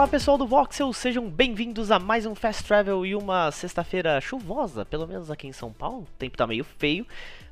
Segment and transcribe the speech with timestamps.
[0.00, 4.82] Fala pessoal do Voxel, sejam bem-vindos a mais um Fast Travel e uma sexta-feira chuvosa,
[4.82, 6.04] pelo menos aqui em São Paulo.
[6.04, 7.06] O tempo tá meio feio,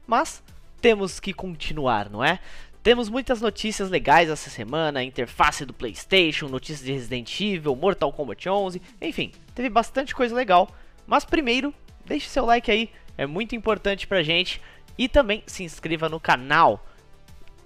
[0.07, 0.43] mas
[0.81, 2.39] temos que continuar, não é?
[2.83, 8.49] Temos muitas notícias legais essa semana, interface do PlayStation, notícias de Resident Evil, Mortal Kombat
[8.49, 10.71] 11, enfim, teve bastante coisa legal.
[11.07, 11.75] Mas primeiro,
[12.07, 14.59] deixe seu like aí, é muito importante pra gente.
[14.97, 16.83] E também se inscreva no canal.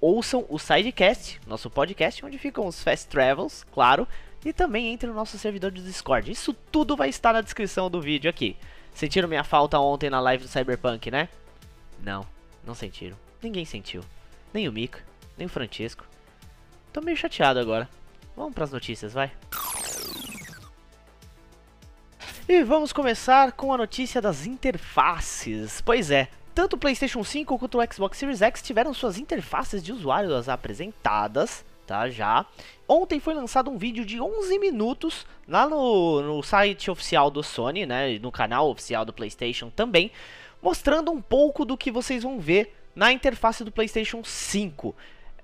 [0.01, 4.09] Ouçam o Sidecast, nosso podcast, onde ficam os Fast Travels, claro
[4.45, 6.31] e também entre no nosso servidor do Discord.
[6.31, 8.57] Isso tudo vai estar na descrição do vídeo aqui.
[8.93, 11.29] Sentiram minha falta ontem na live do Cyberpunk, né?
[12.03, 12.27] Não,
[12.65, 13.17] não sentiram.
[13.43, 14.03] Ninguém sentiu.
[14.53, 15.01] Nem o Mika,
[15.39, 16.05] nem o Francisco.
[16.93, 17.89] Tô meio chateado agora.
[18.37, 19.31] Vamos para as notícias, vai.
[22.49, 25.81] E vamos começar com a notícia das interfaces.
[25.81, 29.93] Pois é, tanto o PlayStation 5 quanto o Xbox Series X tiveram suas interfaces de
[29.93, 32.09] usuários apresentadas tá?
[32.09, 32.47] Já.
[32.89, 37.87] Ontem foi lançado um vídeo de 11 minutos lá no, no site oficial do Sony,
[37.87, 38.19] né?
[38.19, 40.11] No canal oficial do PlayStation também,
[40.63, 44.95] mostrando um pouco do que vocês vão ver na interface do PlayStation 5.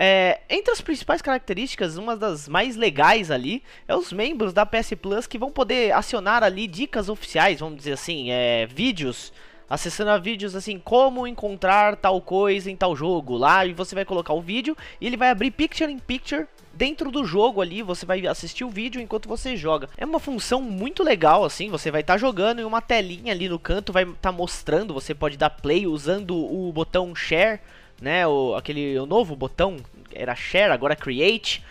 [0.01, 4.95] É, entre as principais características, uma das mais legais ali é os membros da PS
[4.95, 9.33] Plus que vão poder acionar ali dicas oficiais, vamos dizer assim, é, vídeos
[9.69, 14.05] acessando a vídeos assim, como encontrar tal coisa em tal jogo lá, e você vai
[14.05, 18.07] colocar o vídeo e ele vai abrir picture in picture dentro do jogo ali, você
[18.07, 19.89] vai assistir o vídeo enquanto você joga.
[19.97, 23.49] É uma função muito legal assim, você vai estar tá jogando e uma telinha ali
[23.49, 27.61] no canto vai estar tá mostrando, você pode dar play usando o botão share,
[28.01, 29.77] né, o aquele o novo botão
[30.15, 31.63] era share, agora create.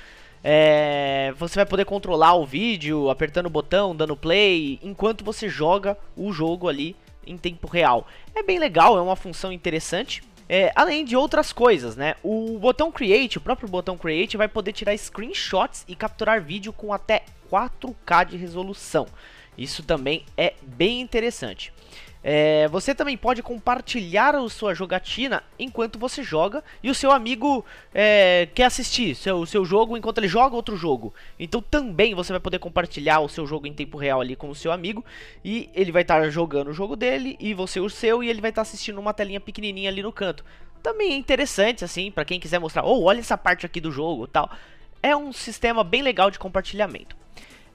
[0.44, 5.98] É, você vai poder controlar o vídeo apertando o botão, dando play, enquanto você joga
[6.16, 6.96] o jogo ali
[7.28, 8.08] em tempo real.
[8.34, 10.24] É bem legal, é uma função interessante.
[10.50, 12.16] É, além de outras coisas, né?
[12.24, 16.94] O botão Create, o próprio botão Create, vai poder tirar screenshots e capturar vídeo com
[16.94, 19.08] até 4K de resolução.
[19.58, 21.74] Isso também é bem interessante.
[22.30, 27.64] É, você também pode compartilhar a sua jogatina enquanto você joga e o seu amigo
[27.96, 31.14] é, quer assistir seu, seu jogo enquanto ele joga outro jogo.
[31.40, 34.56] Então também você vai poder compartilhar o seu jogo em tempo real ali com o
[34.56, 35.06] seu amigo
[35.42, 38.42] e ele vai estar tá jogando o jogo dele e você o seu e ele
[38.42, 40.44] vai estar tá assistindo uma telinha pequenininha ali no canto.
[40.84, 44.28] Também é interessante assim para quem quiser mostrar, oh, olha essa parte aqui do jogo,
[44.28, 44.52] tal.
[45.02, 47.16] É um sistema bem legal de compartilhamento.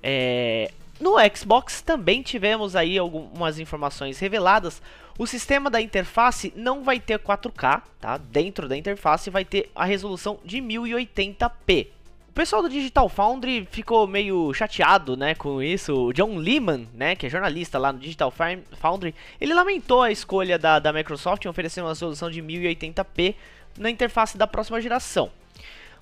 [0.02, 0.70] É,
[1.02, 4.80] no Xbox também tivemos aí algumas informações reveladas.
[5.18, 8.16] O sistema da interface não vai ter 4K, tá?
[8.16, 11.88] Dentro da interface vai ter a resolução de 1080p.
[12.28, 15.92] O pessoal do Digital Foundry ficou meio chateado, né, com isso.
[15.92, 18.32] O John Lehman, né, que é jornalista lá no Digital
[18.80, 23.34] Foundry, ele lamentou a escolha da, da Microsoft em oferecer uma resolução de 1080p
[23.76, 25.30] na interface da próxima geração.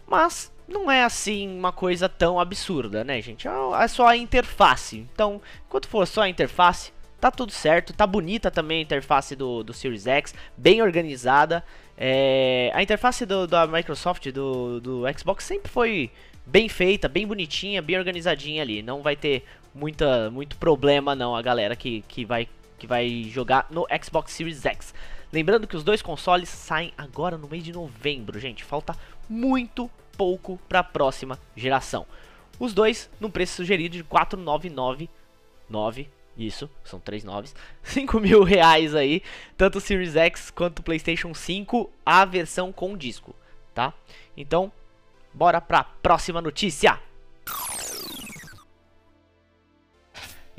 [0.06, 3.47] Mas não é assim uma coisa tão absurda, né, gente?
[3.47, 3.50] É,
[3.82, 5.06] é só a interface.
[5.12, 7.92] Então, enquanto for só a interface, tá tudo certo.
[7.92, 11.64] Tá bonita também a interface do, do Series X, bem organizada.
[11.98, 16.10] É, a interface do, da Microsoft, do, do Xbox, sempre foi
[16.47, 18.82] bem feita, bem bonitinha, bem organizadinha ali.
[18.82, 19.44] Não vai ter
[19.75, 22.48] muita, muito problema não a galera que, que, vai,
[22.78, 24.94] que vai jogar no Xbox Series X.
[25.32, 28.64] Lembrando que os dois consoles saem agora no mês de novembro, gente.
[28.64, 28.97] Falta
[29.28, 29.88] muito
[30.20, 32.06] pouco para a próxima geração.
[32.58, 36.10] Os dois no preço sugerido de 4,999.
[36.36, 37.54] Isso, são três noves.
[37.82, 39.22] 5 mil reais aí,
[39.56, 43.34] tanto o Series X quanto o PlayStation 5, a versão com disco,
[43.75, 43.94] tá?
[44.36, 44.70] Então,
[45.32, 47.00] bora para a próxima notícia.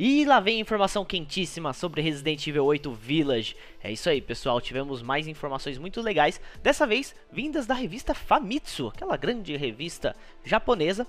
[0.03, 3.55] E lá vem informação quentíssima sobre Resident Evil 8 Village.
[3.83, 4.59] É isso aí, pessoal.
[4.59, 11.05] Tivemos mais informações muito legais, dessa vez vindas da revista Famitsu, aquela grande revista japonesa.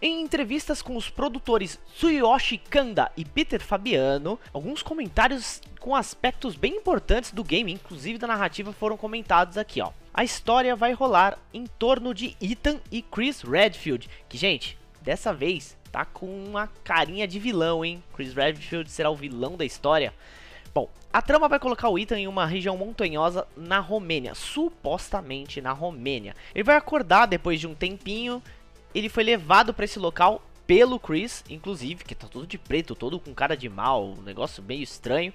[0.00, 6.76] Em entrevistas com os produtores Tsuyoshi Kanda e Peter Fabiano, alguns comentários com aspectos bem
[6.76, 9.92] importantes do game, inclusive da narrativa, foram comentados aqui, ó.
[10.14, 15.76] A história vai rolar em torno de Ethan e Chris Redfield, que, gente, dessa vez
[15.92, 18.02] tá com uma carinha de vilão, hein?
[18.16, 20.12] Chris Redfield será o vilão da história.
[20.74, 25.72] Bom, a trama vai colocar o Ethan em uma região montanhosa na Romênia, supostamente na
[25.72, 26.34] Romênia.
[26.54, 28.42] Ele vai acordar depois de um tempinho,
[28.94, 33.20] ele foi levado para esse local pelo Chris, inclusive, que tá todo de preto, todo
[33.20, 35.32] com cara de mal, um negócio meio estranho.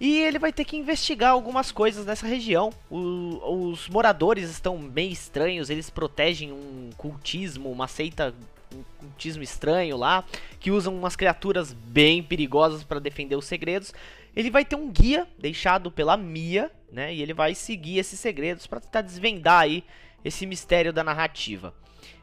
[0.00, 2.72] E ele vai ter que investigar algumas coisas nessa região.
[2.88, 8.32] O, os moradores estão meio estranhos, eles protegem um cultismo, uma seita,
[8.74, 10.24] um cultismo estranho lá,
[10.60, 13.92] que usam umas criaturas bem perigosas para defender os segredos.
[14.34, 17.14] Ele vai ter um guia deixado pela Mia, né?
[17.14, 19.84] E ele vai seguir esses segredos para tentar desvendar aí
[20.24, 21.74] esse mistério da narrativa.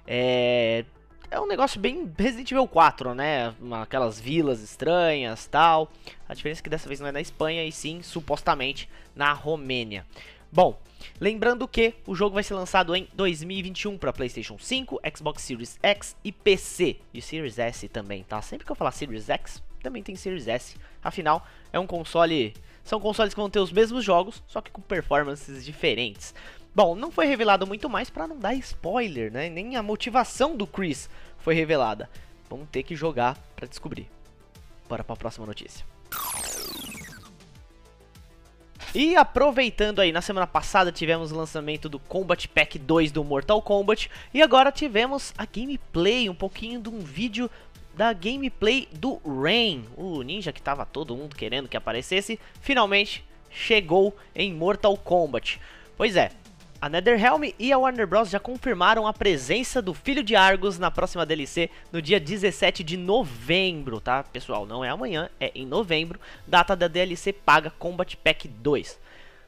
[0.07, 0.85] É,
[1.31, 3.53] é um negócio bem Resident Evil 4, né?
[3.81, 5.91] Aquelas vilas estranhas tal.
[6.27, 10.05] A diferença é que dessa vez não é na Espanha e sim, supostamente, na Romênia.
[10.55, 10.79] Bom,
[11.19, 16.15] lembrando que o jogo vai ser lançado em 2021 para PlayStation 5, Xbox Series X
[16.23, 16.95] e PC.
[17.13, 18.41] E Series S também, tá?
[18.41, 20.77] Sempre que eu falar Series X, também tem Series S.
[21.03, 22.53] Afinal, é um console.
[22.85, 26.33] São consoles que vão ter os mesmos jogos, só que com performances diferentes.
[26.73, 29.49] Bom, não foi revelado muito mais para não dar spoiler, né?
[29.49, 32.09] Nem a motivação do Chris foi revelada.
[32.49, 34.09] Vamos ter que jogar para descobrir.
[34.87, 35.85] Bora para a próxima notícia.
[38.95, 43.61] E aproveitando aí, na semana passada tivemos o lançamento do Combat Pack 2 do Mortal
[43.61, 47.51] Kombat e agora tivemos a gameplay, um pouquinho de um vídeo
[47.93, 54.15] da gameplay do Rain, o ninja que tava todo mundo querendo que aparecesse, finalmente chegou
[54.33, 55.59] em Mortal Kombat.
[55.97, 56.31] Pois é,
[56.85, 58.29] a NetherRealm e a Warner Bros.
[58.29, 62.95] já confirmaram a presença do Filho de Argus na próxima DLC no dia 17 de
[62.95, 64.21] novembro, tá?
[64.21, 68.99] Pessoal, não é amanhã, é em novembro, data da DLC paga Combat Pack 2.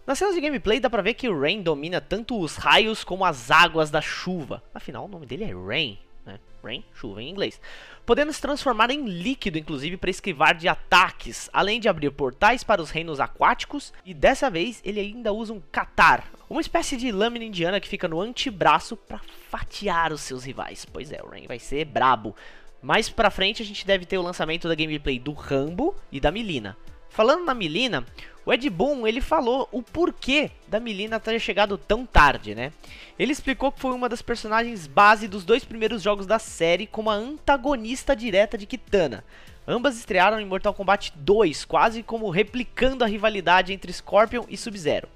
[0.07, 3.23] Nas cenas de gameplay dá pra ver que o Rain domina tanto os raios como
[3.23, 4.63] as águas da chuva.
[4.73, 6.39] Afinal, o nome dele é Rain, né?
[6.63, 7.61] Rain, chuva em inglês.
[8.07, 12.81] Podendo se transformar em líquido, inclusive, para esquivar de ataques, além de abrir portais para
[12.81, 17.43] os reinos aquáticos, e dessa vez ele ainda usa um Katar, uma espécie de lâmina
[17.43, 19.19] indiana que fica no antebraço para
[19.49, 20.85] fatiar os seus rivais.
[20.85, 22.33] Pois é, o Rain vai ser brabo.
[22.81, 26.31] Mais pra frente a gente deve ter o lançamento da gameplay do Rambo e da
[26.31, 26.77] Milina.
[27.09, 28.05] Falando na Milina,
[28.47, 32.71] o Ed Boon ele falou o porquê da Milina ter chegado tão tarde, né?
[33.19, 37.09] Ele explicou que foi uma das personagens base dos dois primeiros jogos da série como
[37.09, 39.21] a antagonista direta de Kitana.
[39.67, 45.09] Ambas estrearam em Mortal Kombat 2, quase como replicando a rivalidade entre Scorpion e Sub-Zero.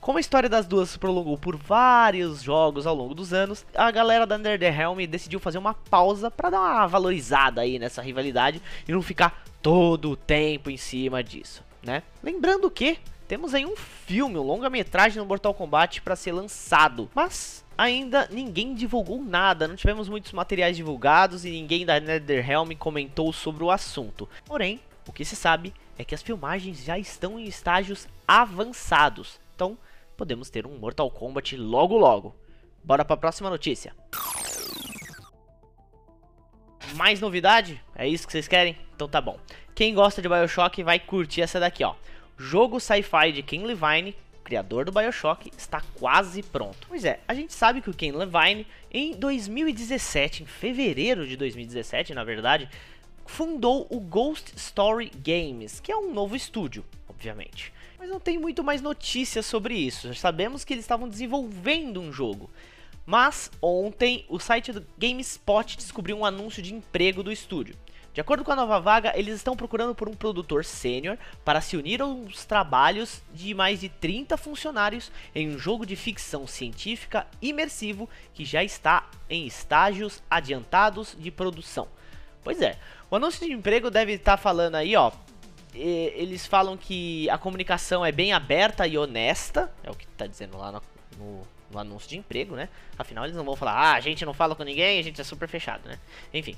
[0.00, 3.90] Como a história das duas se prolongou por vários jogos ao longo dos anos, a
[3.90, 8.92] galera da NetherRealm decidiu fazer uma pausa para dar uma valorizada aí nessa rivalidade e
[8.92, 12.02] não ficar todo o tempo em cima disso, né?
[12.22, 12.98] Lembrando que
[13.28, 18.74] temos aí um filme, um longa-metragem no Mortal Kombat para ser lançado, mas ainda ninguém
[18.74, 24.28] divulgou nada, não tivemos muitos materiais divulgados e ninguém da NetherRealm comentou sobre o assunto.
[24.44, 29.40] Porém, o que se sabe é que as filmagens já estão em estágios avançados.
[29.54, 29.78] Então,
[30.16, 32.34] podemos ter um Mortal Kombat logo logo.
[32.82, 33.94] Bora para a próxima notícia.
[36.94, 37.82] Mais novidade?
[37.94, 38.76] É isso que vocês querem?
[38.94, 39.38] Então tá bom.
[39.74, 41.94] Quem gosta de BioShock vai curtir essa daqui, ó.
[42.38, 46.86] Jogo sci-fi de Ken Levine, criador do BioShock, está quase pronto.
[46.88, 52.14] Pois é, a gente sabe que o Ken Levine, em 2017, em fevereiro de 2017,
[52.14, 52.68] na verdade,
[53.26, 57.72] fundou o Ghost Story Games, que é um novo estúdio, obviamente.
[57.98, 60.08] Mas não tem muito mais notícias sobre isso.
[60.08, 62.50] Já sabemos que eles estavam desenvolvendo um jogo.
[63.06, 67.76] Mas ontem o site do GameSpot descobriu um anúncio de emprego do estúdio.
[68.12, 71.76] De acordo com a nova vaga, eles estão procurando por um produtor sênior para se
[71.76, 78.08] unir aos trabalhos de mais de 30 funcionários em um jogo de ficção científica imersivo
[78.32, 81.88] que já está em estágios adiantados de produção.
[82.42, 82.78] Pois é,
[83.10, 85.12] o anúncio de emprego deve estar falando aí, ó,
[85.74, 90.56] eles falam que a comunicação é bem aberta e honesta, é o que está dizendo
[90.56, 90.82] lá no,
[91.18, 92.68] no, no, anúncio de emprego, né?
[92.98, 95.24] Afinal, eles não vão falar, ah, a gente não fala com ninguém, a gente é
[95.24, 95.98] super fechado, né?
[96.32, 96.56] Enfim.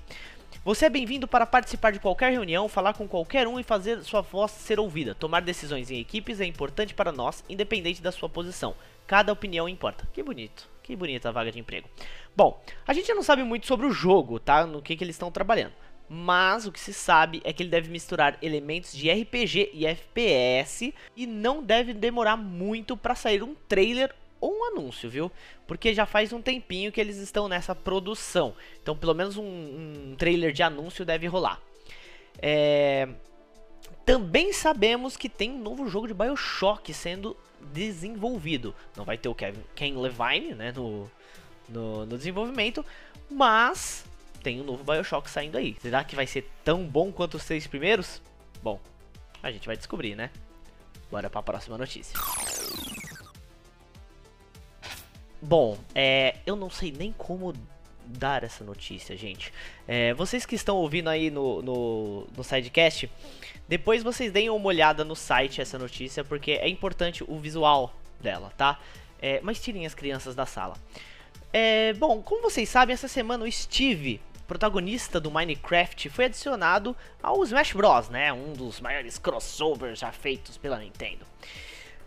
[0.65, 4.21] Você é bem-vindo para participar de qualquer reunião, falar com qualquer um e fazer sua
[4.21, 5.15] voz ser ouvida.
[5.15, 8.75] Tomar decisões em equipes é importante para nós, independente da sua posição.
[9.07, 10.07] Cada opinião importa.
[10.13, 10.69] Que bonito.
[10.83, 11.89] Que bonita a vaga de emprego.
[12.37, 14.67] Bom, a gente não sabe muito sobre o jogo, tá?
[14.67, 15.73] No que, que eles estão trabalhando
[16.09, 20.95] mas o que se sabe é que ele deve misturar elementos de RPG e FPS
[21.15, 25.31] e não deve demorar muito para sair um trailer um anúncio, viu?
[25.67, 30.15] Porque já faz um tempinho que eles estão nessa produção, então pelo menos um, um
[30.17, 31.61] trailer de anúncio deve rolar.
[32.41, 33.09] É...
[34.05, 37.37] Também sabemos que tem um novo jogo de Bioshock sendo
[37.73, 38.75] desenvolvido.
[38.97, 41.11] Não vai ter o Kevin, Ken Levine né, no,
[41.69, 42.85] no, no desenvolvimento,
[43.31, 44.05] mas
[44.43, 45.77] tem um novo Bioshock saindo aí.
[45.81, 48.23] Será que vai ser tão bom quanto os três primeiros?
[48.63, 48.81] Bom,
[49.43, 50.31] a gente vai descobrir, né?
[51.11, 52.19] Bora para a próxima notícia.
[55.41, 57.55] Bom, é, eu não sei nem como
[58.05, 59.53] dar essa notícia, gente.
[59.87, 63.11] É, vocês que estão ouvindo aí no, no, no sidecast,
[63.69, 68.51] depois vocês deem uma olhada no site essa notícia, porque é importante o visual dela,
[68.57, 68.81] tá?
[69.21, 70.77] É, mas tirem as crianças da sala.
[71.53, 77.43] É, bom, como vocês sabem, essa semana o Steve, protagonista do Minecraft, foi adicionado ao
[77.45, 78.33] Smash Bros, né?
[78.33, 81.28] Um dos maiores crossovers já feitos pela Nintendo.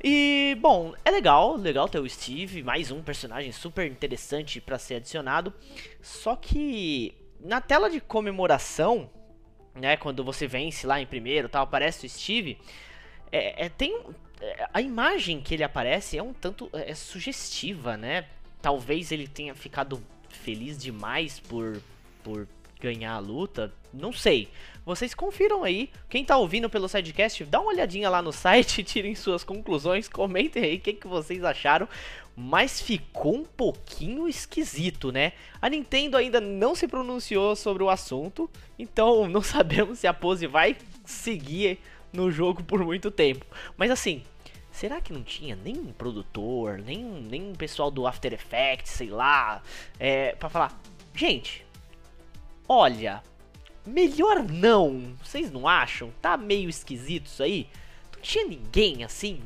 [0.04, 4.96] E, bom, é legal, legal ter o Steve, mais um personagem super interessante para ser
[4.96, 5.54] adicionado.
[6.02, 9.10] Só que na tela de comemoração,
[9.76, 12.58] né, quando você vence lá em primeiro, tal, aparece o Steve,
[13.32, 14.02] é, é tem
[14.42, 18.26] é, a imagem que ele aparece é um tanto é, sugestiva, né?
[18.60, 21.80] Talvez ele tenha ficado feliz demais por
[22.24, 22.48] por
[22.82, 24.50] ganhar a luta, não sei.
[24.86, 25.90] Vocês confiram aí.
[26.10, 30.64] Quem tá ouvindo pelo sidecast, dá uma olhadinha lá no site, tirem suas conclusões, comentem
[30.64, 31.88] aí o que, que vocês acharam.
[32.36, 35.34] Mas ficou um pouquinho esquisito, né?
[35.62, 40.48] A Nintendo ainda não se pronunciou sobre o assunto, então não sabemos se a pose
[40.48, 41.80] vai seguir
[42.12, 43.46] no jogo por muito tempo.
[43.78, 44.24] Mas assim,
[44.72, 49.62] será que não tinha nem um produtor, nem, um pessoal do After Effects, sei lá,
[50.00, 50.82] é, pra falar,
[51.14, 51.66] gente,
[52.72, 53.22] olha,
[53.86, 56.10] melhor não, vocês não acham?
[56.22, 57.68] Tá meio esquisito isso aí?
[58.16, 59.42] Não tinha ninguém assim,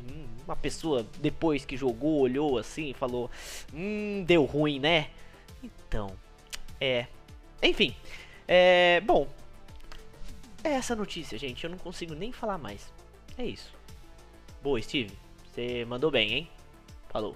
[0.45, 3.31] uma pessoa depois que jogou, olhou assim e falou,
[3.73, 5.09] hum, deu ruim, né?
[5.63, 6.15] Então,
[6.79, 7.07] é,
[7.63, 7.95] enfim,
[8.47, 9.27] é, bom,
[10.63, 11.63] é essa notícia, gente.
[11.63, 12.93] Eu não consigo nem falar mais.
[13.39, 13.73] É isso.
[14.61, 15.17] Boa, Steve.
[15.51, 16.49] Você mandou bem, hein?
[17.09, 17.35] Falou.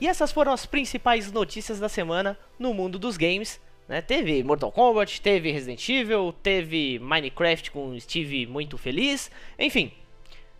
[0.00, 3.60] E essas foram as principais notícias da semana no mundo dos games.
[3.88, 4.00] Né?
[4.02, 9.30] Teve Mortal Kombat, teve Resident Evil, teve Minecraft com Steve muito feliz.
[9.58, 9.92] Enfim,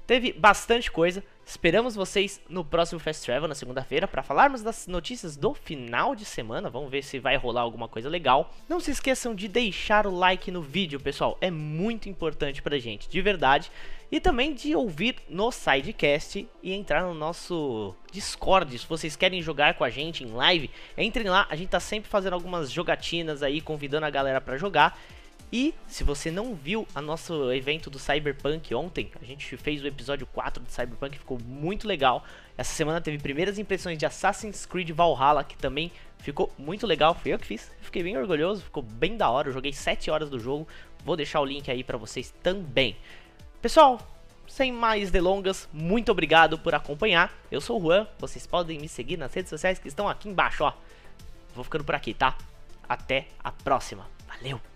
[0.07, 1.23] teve bastante coisa.
[1.45, 6.25] Esperamos vocês no próximo Fast Travel, na segunda-feira, para falarmos das notícias do final de
[6.25, 6.69] semana.
[6.69, 8.53] Vamos ver se vai rolar alguma coisa legal.
[8.69, 11.39] Não se esqueçam de deixar o like no vídeo, pessoal.
[11.41, 13.71] É muito importante pra gente, de verdade.
[14.11, 18.79] E também de ouvir no Sidecast e entrar no nosso Discord.
[18.79, 21.47] Se vocês querem jogar com a gente em live, entrem lá.
[21.49, 24.99] A gente tá sempre fazendo algumas jogatinas aí, convidando a galera para jogar.
[25.53, 29.87] E se você não viu o nosso evento do Cyberpunk ontem, a gente fez o
[29.87, 32.25] episódio 4 do Cyberpunk, ficou muito legal.
[32.59, 37.15] Essa semana teve primeiras impressões de Assassin's Creed Valhalla, que também ficou muito legal.
[37.15, 39.49] Fui eu que fiz, fiquei bem orgulhoso, ficou bem da hora.
[39.49, 40.67] Eu joguei 7 horas do jogo,
[41.05, 42.97] vou deixar o link aí pra vocês também.
[43.63, 44.01] Pessoal,
[44.49, 47.33] sem mais delongas, muito obrigado por acompanhar.
[47.53, 50.65] Eu sou o Juan, vocês podem me seguir nas redes sociais que estão aqui embaixo,
[50.65, 50.73] ó.
[51.55, 52.37] Vou ficando por aqui, tá?
[52.89, 54.09] Até a próxima.
[54.27, 54.76] Valeu!